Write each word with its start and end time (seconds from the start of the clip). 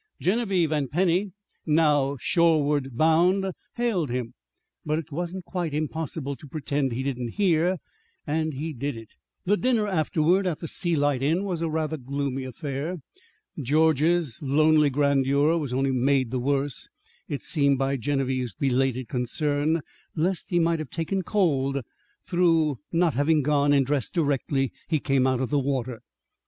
Genevieve 0.19 0.71
and 0.71 0.89
Penny, 0.89 1.31
now 1.63 2.17
shoreward 2.19 2.97
bound, 2.97 3.51
hailed 3.75 4.09
him. 4.09 4.33
But 4.83 4.97
it 4.97 5.11
wasn't 5.11 5.45
quite 5.45 5.75
impossible 5.75 6.35
to 6.37 6.47
pretend 6.47 6.91
he 6.91 7.03
didn't 7.03 7.33
hear, 7.35 7.77
and 8.25 8.51
he 8.55 8.73
did 8.73 8.97
it. 8.97 9.09
The 9.45 9.57
dinner 9.57 9.85
afterward 9.87 10.47
at 10.47 10.57
the 10.57 10.67
Sea 10.67 10.95
Light 10.95 11.21
Inn 11.21 11.43
was 11.43 11.61
a 11.61 11.69
rather 11.69 11.97
gloomy 11.97 12.45
affair. 12.45 12.95
George's 13.61 14.41
lonely 14.41 14.89
grandeur 14.89 15.55
was 15.59 15.71
only 15.71 15.91
made 15.91 16.31
the 16.31 16.39
worse, 16.39 16.89
it 17.27 17.43
seemed, 17.43 17.77
by 17.77 17.95
Genevieve's 17.95 18.53
belated 18.53 19.07
concern 19.07 19.81
lest 20.15 20.49
he 20.49 20.57
might 20.57 20.79
have 20.79 20.89
taken 20.89 21.21
cold 21.21 21.77
through 22.25 22.79
not 22.91 23.13
having 23.13 23.43
gone 23.43 23.71
and 23.71 23.85
dressed 23.85 24.15
directly 24.15 24.71
he 24.87 24.97
came 24.99 25.27
out 25.27 25.39
of 25.41 25.51
the 25.51 25.59
water. 25.59 26.01